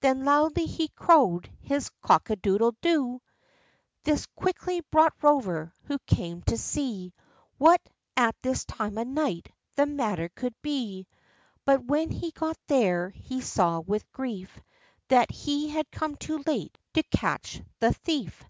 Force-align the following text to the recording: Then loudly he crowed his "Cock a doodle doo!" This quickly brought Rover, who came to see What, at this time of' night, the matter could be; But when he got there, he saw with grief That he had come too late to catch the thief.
Then 0.00 0.24
loudly 0.24 0.64
he 0.64 0.88
crowed 0.88 1.50
his 1.60 1.90
"Cock 2.00 2.30
a 2.30 2.36
doodle 2.36 2.74
doo!" 2.80 3.20
This 4.04 4.24
quickly 4.24 4.80
brought 4.90 5.12
Rover, 5.22 5.74
who 5.82 5.98
came 6.06 6.40
to 6.44 6.56
see 6.56 7.12
What, 7.58 7.82
at 8.16 8.34
this 8.40 8.64
time 8.64 8.96
of' 8.96 9.06
night, 9.06 9.50
the 9.74 9.84
matter 9.84 10.30
could 10.30 10.54
be; 10.62 11.06
But 11.66 11.84
when 11.84 12.08
he 12.10 12.30
got 12.30 12.56
there, 12.68 13.10
he 13.10 13.42
saw 13.42 13.80
with 13.80 14.10
grief 14.12 14.58
That 15.08 15.30
he 15.30 15.68
had 15.68 15.90
come 15.90 16.14
too 16.16 16.42
late 16.46 16.78
to 16.94 17.02
catch 17.02 17.60
the 17.78 17.92
thief. 17.92 18.44